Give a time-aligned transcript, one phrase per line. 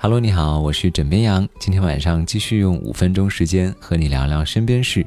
[0.00, 1.48] Hello，你好，我是枕边羊。
[1.58, 5.04] 今天晚上继续用五分钟时间和你聊聊身边事。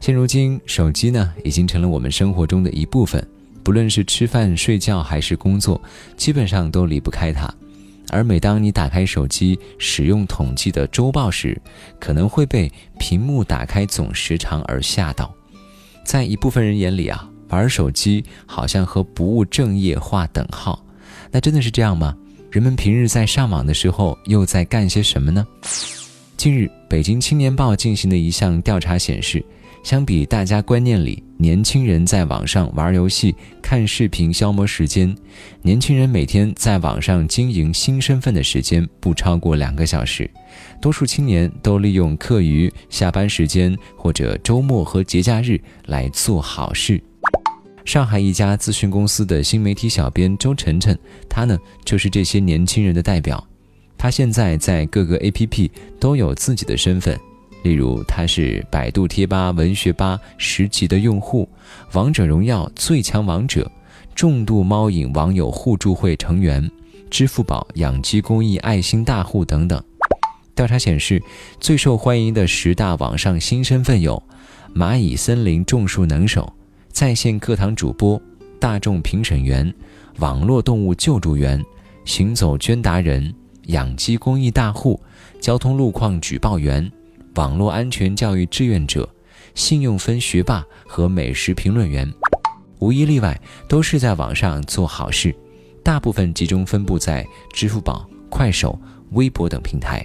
[0.00, 3.24] 现如今，手机呢已经成了我们生活中的一部分，
[3.62, 5.80] 不论是吃饭、睡觉还是工作，
[6.16, 7.48] 基本上都离不开它。
[8.10, 11.56] 而每当你打开手机使用统计的周报时，
[12.00, 15.32] 可能会被屏幕打开总时长而吓到。
[16.04, 20.84] 在一部分人眼里啊，玩手机好像和不务正业划等号。
[21.30, 22.16] 那真的是这样吗？
[22.56, 25.46] 人们平日在上网的时候又在干些什么呢？
[26.38, 29.44] 近日，北京青年报进行的一项调查显示。
[29.82, 35.14] 相比大家观念里，年轻人在网上玩游戏、看视频消磨时间，
[35.60, 40.28] 年轻人每天在网上经营新身份的时间不超过两个小时。
[40.80, 46.98] 多数青年都利用课余、下班时间或者周末和节假日来做好事。
[47.86, 53.42] 上海一家咨询公司的新媒体小编周晨晨，他呢就是这些年轻人的代表。
[53.96, 55.70] 他现在在各个 APP
[56.00, 57.18] 都有自己的身份。
[57.62, 61.48] 例如，他是百度贴吧、文学吧十级的用户，
[61.92, 63.70] 王者荣耀最强王者，
[64.16, 66.68] 重度猫瘾网友互助会成员，
[67.08, 69.80] 支付宝养鸡公益爱心大户等等。
[70.56, 71.22] 调查显示，
[71.60, 74.20] 最受欢迎的十大网上新身份有：
[74.74, 76.52] 蚂蚁森林种树能手、
[76.96, 78.18] 在线课堂主播、
[78.58, 79.70] 大众评审员、
[80.18, 81.62] 网络动物救助员、
[82.06, 84.98] 行走捐达人、养鸡公益大户、
[85.38, 86.90] 交通路况举报员。
[87.34, 89.06] 网络安全教育志愿者、
[89.54, 92.10] 信用分学霸和美食评论员，
[92.78, 95.36] 无一例外都是在网上做好事，
[95.84, 98.80] 大部分集中分布在支付宝、快手、
[99.10, 100.02] 微博等平台。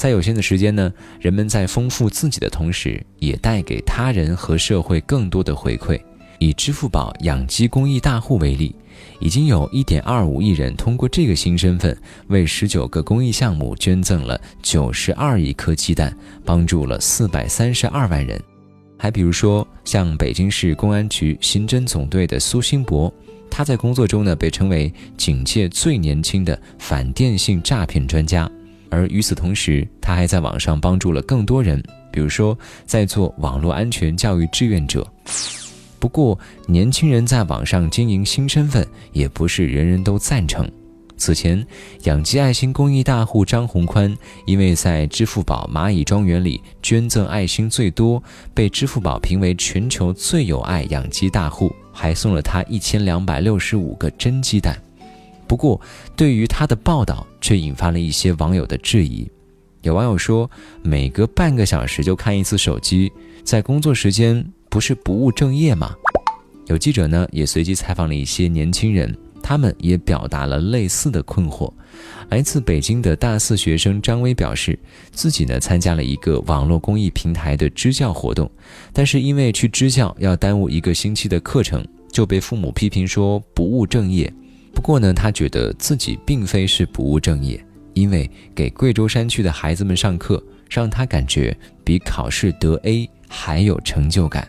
[0.00, 6.00] 在有限的时间呢，人们在丰富自己的同时，也带给他人和社会更多的回馈。
[6.38, 8.74] 以支付宝养鸡公益大户为例。
[9.18, 11.94] 已经有一点二五亿人通过这个新身份，
[12.28, 18.42] 为十九个公益项目捐赠了九十二亿颗鸡蛋，帮助了四百三十二万人。
[18.96, 23.12] 还比如说，像北京市公安局刑侦总队的苏新博，
[23.50, 28.50] 他在工作中呢被称为警界最年轻的反电信诈骗专家。
[28.90, 35.06] 而与此同时，他还在网上帮助了更多人，比如说在做网络安全教育志愿者。
[35.98, 40.68] 不过，年轻人在网上经营新身份，也不是人人都赞成。
[41.16, 41.64] 此前，
[42.04, 48.22] 养鸡爱心公益大户张宏宽，因为在支付宝蚂蚁庄园里捐赠爱心最多，
[48.54, 54.74] 被支付宝评为全球最有爱养鸡大户，还送了他一千两百六十五个真鸡蛋。
[55.50, 55.80] 不过，
[56.14, 59.28] 对于他的报道，却引发了一些网友的质疑。
[59.82, 60.48] 有网友说，
[60.80, 63.10] 每隔半个小时就看一次手机，
[63.42, 64.46] 在工作时间。
[64.68, 65.92] 不是不务正业吗？
[66.68, 69.12] 有记者呢也随机采访了一些年轻人，
[69.42, 71.68] 他们也表达了类似的困惑。
[72.28, 74.78] 来自北京的大四学生张威表示，
[75.10, 78.48] 自己呢参加了一个网络公益平台的支教活动，
[78.92, 84.32] 但是因为去支教要耽误一个星期的课程，就被父母批评说不务正业。
[84.72, 87.62] 不过呢，他觉得自己并非是不务正业，
[87.94, 94.48] 因为给贵州山区的孩子们上课，让他感觉比考试得 A 还有成就感。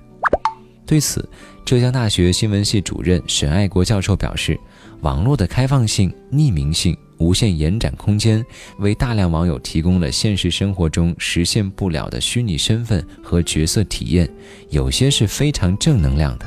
[0.85, 1.27] 对此，
[1.65, 4.59] 浙江大学新闻系主任沈爱国教授表示
[5.01, 8.45] ：“网络的开放性、匿名性、无限延展空间，
[8.79, 14.29] 为大量网友提供了现实生活中实现不了的虚拟身份和角色体验，
[14.69, 16.45] 有些是非常正能量的。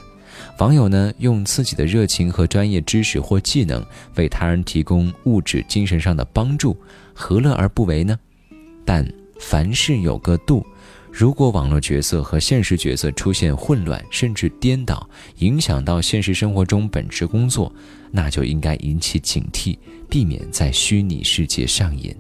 [0.58, 3.84] 网友呢，用自己的热情和专业知识或技能，
[4.16, 6.76] 为他人提供物质、精神上的帮助，
[7.12, 8.18] 何乐而不为呢？
[8.84, 9.06] 但
[9.40, 10.64] 凡事有个度。”
[11.16, 17.72] 如果网络角色和现实角色出现混乱甚至颠倒，影响到现实生活中本职工作，
[18.10, 19.78] 那就应该引起警惕，
[20.10, 22.12] 避免在虚拟世界上瘾。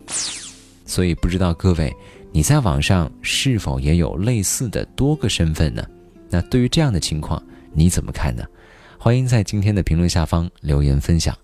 [0.86, 1.92] 所以，不知道各位，
[2.30, 5.84] 你在网上是否也有类似的多个身份呢？
[6.30, 7.42] 那对于这样的情况，
[7.74, 8.44] 你怎么看呢？
[8.98, 11.36] 欢迎在今天的评论下方留言分享。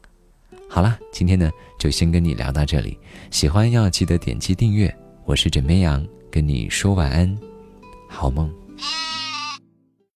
[0.69, 2.99] 好了，今天呢就先跟你聊到这里，
[3.31, 4.95] 喜欢要记得点击订阅。
[5.25, 6.07] 我是枕边羊。
[6.33, 7.37] 跟你说晚安，
[8.09, 8.49] 好梦。